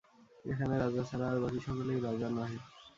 এখানে 0.45 0.73
রাজা 0.77 1.03
ছাড়া 1.09 1.25
আর 1.31 1.37
বাকি 1.43 1.59
সকলেই 1.67 1.99
রাজা 2.01 2.27
নহে। 2.31 2.57